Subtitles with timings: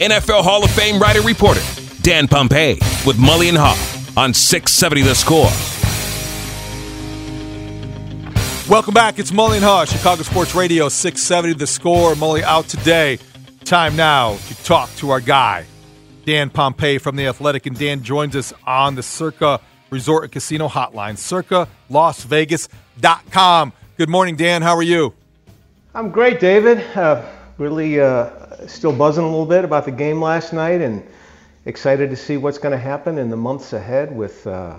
[0.00, 1.60] NFL Hall of Fame writer reporter
[2.02, 2.74] Dan Pompei
[3.06, 5.50] with Mully and Haugh on 670 The Score.
[8.70, 9.18] Welcome back.
[9.18, 12.14] It's Mully and Haugh, Chicago Sports Radio 670 The Score.
[12.14, 13.18] Mully out today.
[13.64, 15.66] Time now to talk to our guy,
[16.24, 17.66] Dan Pompei from The Athletic.
[17.66, 19.60] And Dan joins us on the Circa
[19.90, 23.72] Resort and Casino Hotline, circa Las Vegas.com.
[23.96, 24.62] Good morning, Dan.
[24.62, 25.14] How are you?
[25.96, 26.80] I'm great, David.
[26.94, 27.24] Uh,
[27.56, 31.02] really uh, still buzzing a little bit about the game last night and
[31.64, 34.76] excited to see what's going to happen in the months ahead with uh,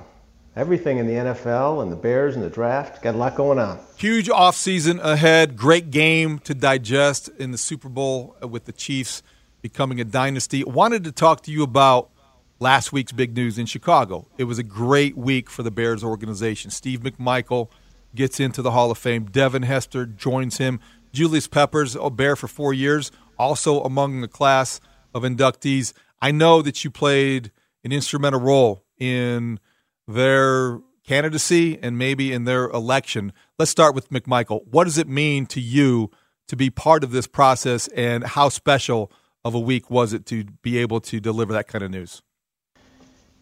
[0.56, 3.02] everything in the NFL and the Bears and the draft.
[3.02, 3.80] Got a lot going on.
[3.98, 5.58] Huge offseason ahead.
[5.58, 9.24] Great game to digest in the Super Bowl with the Chiefs
[9.64, 10.64] becoming a dynasty.
[10.64, 12.12] Wanted to talk to you about
[12.60, 14.28] last week's big news in Chicago.
[14.38, 16.70] It was a great week for the Bears organization.
[16.70, 17.72] Steve McMichael
[18.14, 19.26] gets into the Hall of Fame.
[19.26, 20.80] Devin Hester joins him.
[21.14, 24.80] Julius Peppers, a Bear for four years, also among the class
[25.14, 25.94] of inductees.
[26.22, 27.52] I know that you played
[27.84, 29.60] an instrumental role in
[30.08, 33.34] their candidacy and maybe in their election.
[33.58, 34.68] Let's start with McMichael.
[34.68, 36.12] What does it mean to you
[36.48, 39.12] to be part of this process, and how special
[39.44, 42.22] of a week was it to be able to deliver that kind of news?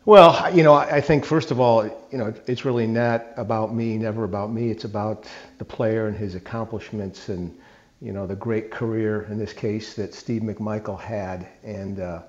[0.06, 3.98] Well, you know, I think first of all, you know, it's really not about me,
[3.98, 4.70] never about me.
[4.70, 5.26] It's about
[5.58, 7.58] the player and his accomplishments and,
[8.02, 11.48] you know, the great career in this case that Steve McMichael had.
[11.64, 12.22] And uh,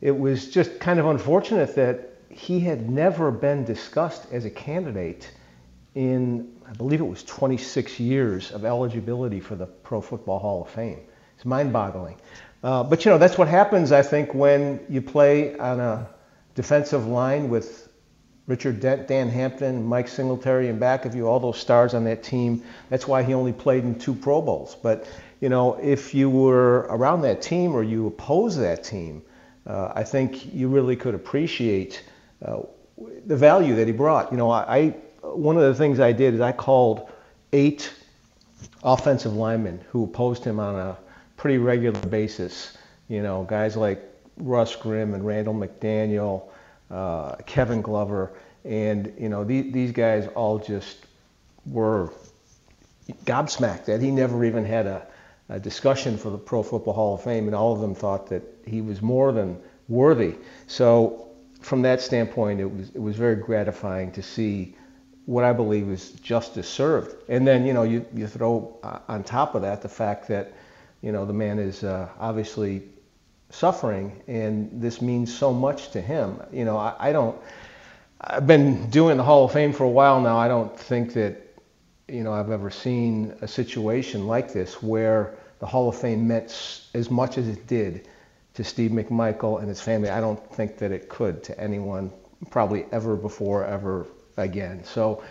[0.00, 5.32] it was just kind of unfortunate that he had never been discussed as a candidate
[5.96, 10.70] in, I believe it was 26 years of eligibility for the Pro Football Hall of
[10.70, 11.00] Fame.
[11.34, 12.16] It's mind boggling.
[12.62, 16.08] Uh, but, you know, that's what happens, I think, when you play on a
[16.54, 17.88] defensive line with
[18.46, 22.22] Richard Dent, Dan Hampton, Mike Singletary in back of you, all those stars on that
[22.22, 22.64] team.
[22.88, 24.74] That's why he only played in two Pro Bowls.
[24.74, 25.06] But,
[25.40, 29.22] you know, if you were around that team or you oppose that team,
[29.66, 32.04] uh, I think you really could appreciate
[32.44, 32.62] uh,
[33.26, 34.32] the value that he brought.
[34.32, 37.08] You know, I, I one of the things I did is I called
[37.52, 37.92] eight
[38.82, 40.98] offensive linemen who opposed him on a
[41.36, 42.76] pretty regular basis.
[43.08, 44.02] You know, guys like
[44.40, 46.48] Russ Grimm and Randall McDaniel,
[46.90, 48.32] uh, Kevin Glover,
[48.64, 50.98] and you know these, these guys all just
[51.66, 52.12] were
[53.24, 55.06] gobsmacked that he never even had a,
[55.48, 58.42] a discussion for the Pro Football Hall of Fame, and all of them thought that
[58.66, 60.34] he was more than worthy.
[60.66, 61.28] So
[61.60, 64.74] from that standpoint, it was it was very gratifying to see
[65.26, 67.14] what I believe is justice served.
[67.28, 70.52] And then you know you you throw uh, on top of that the fact that
[71.02, 72.82] you know the man is uh, obviously
[73.50, 76.42] suffering, and this means so much to him.
[76.52, 77.36] You know, I, I don't.
[78.20, 80.36] I've been doing the Hall of Fame for a while now.
[80.36, 81.36] I don't think that
[82.08, 86.82] you know I've ever seen a situation like this where the Hall of Fame meant
[86.94, 88.08] as much as it did
[88.54, 90.10] to Steve McMichael and his family.
[90.10, 92.12] I don't think that it could to anyone
[92.50, 94.06] probably ever before, ever
[94.36, 94.82] again.
[94.84, 95.22] So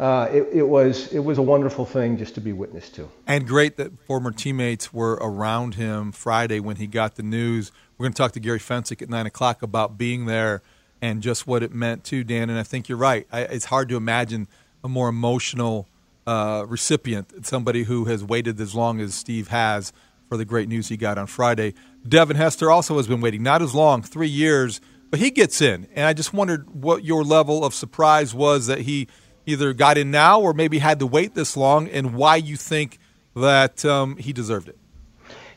[0.00, 3.06] uh, it, it, was it was a wonderful thing just to be witness to.
[3.26, 7.70] And great that former teammates were around him Friday when he got the news.
[7.98, 10.62] We're going to talk to Gary Fencik at nine o'clock about being there
[11.02, 12.48] and just what it meant to Dan.
[12.48, 13.26] And I think you're right.
[13.30, 14.48] I, it's hard to imagine
[14.82, 15.86] a more emotional
[16.26, 19.92] uh, recipient, somebody who has waited as long as Steve has
[20.30, 21.74] for the great news he got on Friday.
[22.08, 24.80] Devin Hester also has been waiting, not as long, three years,
[25.10, 25.88] but he gets in.
[25.94, 29.08] And I just wondered what your level of surprise was that he
[29.50, 32.98] either got in now or maybe had to wait this long, and why you think
[33.36, 34.78] that um, he deserved it.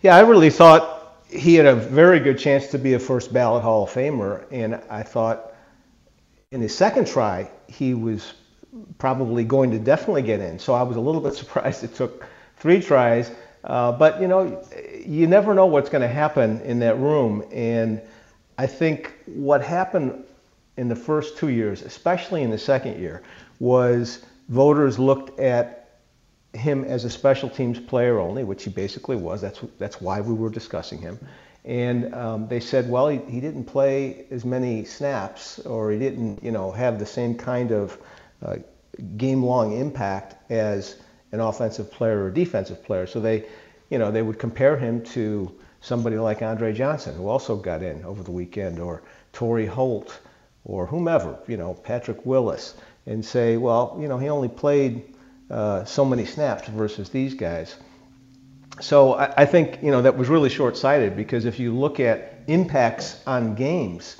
[0.01, 3.63] Yeah, I really thought he had a very good chance to be a first ballot
[3.63, 5.53] Hall of Famer, and I thought
[6.51, 8.33] in his second try he was
[8.97, 10.59] probably going to definitely get in.
[10.59, 12.25] So I was a little bit surprised it took
[12.57, 13.31] three tries.
[13.63, 14.61] Uh, but you know,
[15.05, 18.01] you never know what's going to happen in that room, and
[18.57, 20.25] I think what happened
[20.75, 23.23] in the first two years, especially in the second year,
[23.63, 25.99] was voters looked at
[26.51, 29.39] him as a special teams player only, which he basically was.
[29.41, 31.17] That's that's why we were discussing him.
[31.63, 36.43] And um, they said, well, he, he didn't play as many snaps, or he didn't,
[36.43, 37.97] you know, have the same kind of
[38.45, 38.57] uh,
[39.15, 40.97] game-long impact as
[41.31, 43.07] an offensive player or defensive player.
[43.07, 43.45] So they,
[43.89, 45.49] you know, they would compare him to
[45.79, 50.19] somebody like Andre Johnson, who also got in over the weekend, or Torry Holt,
[50.65, 52.75] or whomever, you know, Patrick Willis,
[53.05, 55.13] and say, well, you know, he only played
[55.49, 57.75] uh, so many snaps versus these guys.
[58.81, 62.39] So I, I think, you know, that was really short-sighted because if you look at
[62.47, 64.17] impacts on games,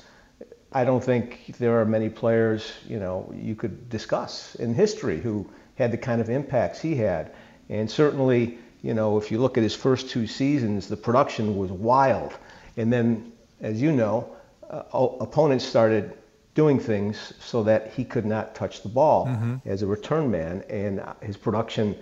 [0.72, 5.48] I don't think there are many players, you know, you could discuss in history who
[5.76, 7.32] had the kind of impacts he had.
[7.68, 11.72] And certainly, you know, if you look at his first two seasons, the production was
[11.72, 12.34] wild.
[12.76, 14.28] And then, as you know,
[14.68, 16.16] uh, opponents started
[16.54, 19.56] doing things so that he could not touch the ball mm-hmm.
[19.68, 21.96] as a return man, and his production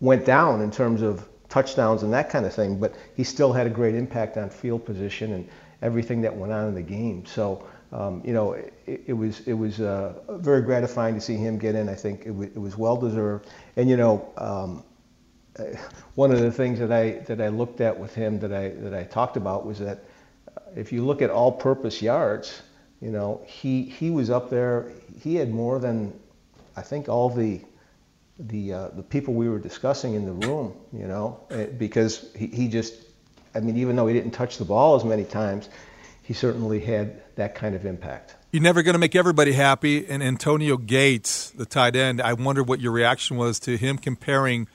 [0.00, 2.78] went down in terms of touchdowns and that kind of thing.
[2.78, 5.48] But he still had a great impact on field position and
[5.80, 7.24] everything that went on in the game.
[7.26, 7.66] So.
[7.92, 11.76] Um, you know, it, it, was it was uh, very gratifying to see him get
[11.76, 11.88] in.
[11.88, 13.48] I think it, w- it was well deserved.
[13.76, 14.82] And you know, um,
[16.16, 18.94] one of the things that I that I looked at with him that I that
[18.94, 20.04] I talked about was that
[20.48, 22.62] uh, if you look at all-purpose yards,
[23.04, 24.90] you know, he he was up there.
[25.20, 26.18] He had more than
[26.74, 27.60] I think all the
[28.38, 30.72] the uh, the people we were discussing in the room.
[30.90, 32.94] You know, eh, because he, he just
[33.54, 35.68] I mean, even though he didn't touch the ball as many times,
[36.22, 38.36] he certainly had that kind of impact.
[38.52, 40.06] You're never going to make everybody happy.
[40.06, 44.66] And Antonio Gates, the tight end, I wonder what your reaction was to him comparing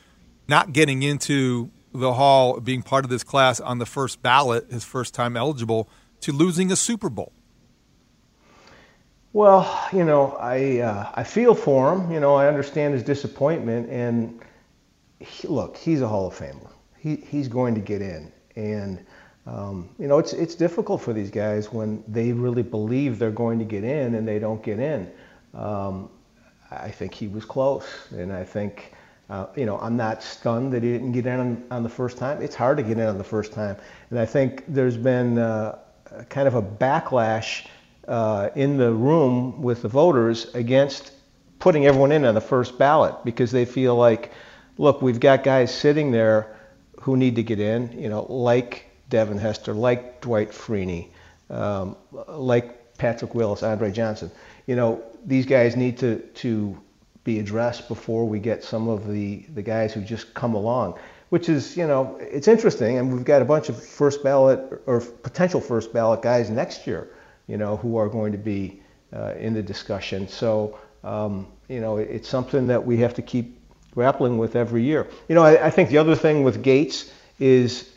[0.47, 4.83] not getting into the hall, being part of this class on the first ballot, his
[4.83, 5.89] first time eligible,
[6.21, 7.31] to losing a Super Bowl?
[9.31, 12.11] Well, you know, I uh, I feel for him.
[12.11, 14.41] You know, I understand his disappointment, and
[15.19, 16.71] he, look, he's a Hall of Famer.
[16.97, 19.05] He he's going to get in, and
[19.45, 23.59] um, you know, it's it's difficult for these guys when they really believe they're going
[23.59, 25.11] to get in and they don't get in.
[25.53, 26.09] Um,
[26.71, 28.93] I think he was close, and I think
[29.29, 32.17] uh, you know, I'm not stunned that he didn't get in on, on, the first
[32.17, 32.41] time.
[32.41, 33.77] It's hard to get in on the first time.
[34.09, 35.77] And I think there's been uh,
[36.29, 37.67] kind of a backlash
[38.09, 41.11] uh, in the room with the voters against
[41.59, 44.31] putting everyone in on the first ballot because they feel like,
[44.77, 46.57] look, we've got guys sitting there
[46.99, 51.09] who need to get in, you know, like Devin Hester, like Dwight Freeney,
[51.49, 51.95] um,
[52.27, 54.31] like Patrick Willis, Andre Johnson.
[54.65, 56.79] You know, these guys need to, to
[57.23, 60.97] be addressed before we get some of the, the guys who just come along,
[61.29, 62.97] which is, you know, it's interesting.
[62.97, 67.09] And we've got a bunch of first ballot or potential first ballot guys next year,
[67.49, 68.81] you know, who are going to be
[69.11, 70.27] uh, in the discussion.
[70.27, 73.59] So, um, you know, it's something that we have to keep
[73.95, 75.07] grappling with every year.
[75.27, 77.89] You know, I, I think the other thing with Gates is,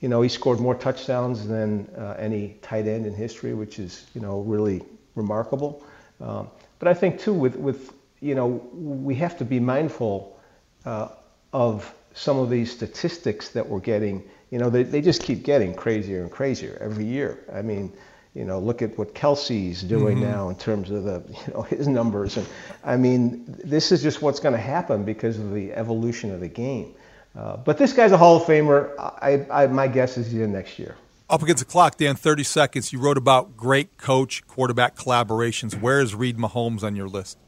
[0.00, 4.06] you know, he scored more touchdowns than uh, any tight end in history, which is,
[4.14, 4.82] you know, really
[5.14, 5.82] remarkable.
[6.20, 10.38] Um, but I think too, with with you know, we have to be mindful
[10.84, 11.08] uh,
[11.52, 14.22] of some of these statistics that we're getting.
[14.50, 17.38] You know, they, they just keep getting crazier and crazier every year.
[17.52, 17.92] I mean,
[18.34, 20.30] you know, look at what Kelce's doing mm-hmm.
[20.30, 22.36] now in terms of the, you know, his numbers.
[22.36, 22.46] And
[22.84, 26.48] I mean, this is just what's going to happen because of the evolution of the
[26.48, 26.94] game.
[27.36, 28.92] Uh, but this guy's a Hall of Famer.
[28.98, 30.96] I, I, my guess is he's in next year.
[31.28, 32.92] Up against the clock, Dan, 30 seconds.
[32.92, 35.80] You wrote about great coach quarterback collaborations.
[35.80, 37.38] Where is Reid Mahomes on your list?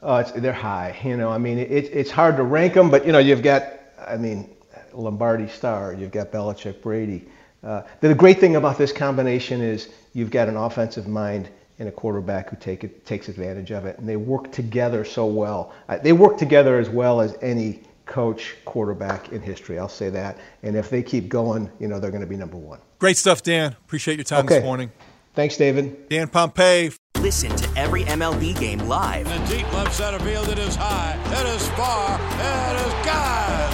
[0.00, 0.96] Oh, they're high.
[1.02, 3.64] You know, I mean, it, it's hard to rank them, but you know, you've got,
[3.98, 4.54] I mean,
[4.92, 7.26] Lombardi Starr, you've got Belichick, Brady.
[7.64, 11.48] Uh, the great thing about this combination is you've got an offensive mind
[11.78, 15.26] and a quarterback who take it, takes advantage of it, and they work together so
[15.26, 15.72] well.
[15.88, 19.78] Uh, they work together as well as any coach quarterback in history.
[19.78, 20.38] I'll say that.
[20.62, 22.78] And if they keep going, you know, they're going to be number one.
[22.98, 23.72] Great stuff, Dan.
[23.84, 24.56] Appreciate your time okay.
[24.56, 24.92] this morning.
[25.34, 26.08] Thanks, David.
[26.08, 26.96] Dan Pompei.
[27.18, 29.26] Listen to every MLB game live.
[29.26, 33.73] In the deep left center field, it is high, it is far, it is God.